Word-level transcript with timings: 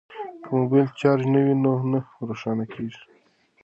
که 0.43 0.49
موبایل 0.57 0.89
چارج 0.99 1.23
نه 1.33 1.39
وي 1.45 1.55
نو 1.63 1.73
نه 1.91 1.99
روښانه 2.27 2.65
کیږي. 2.73 3.01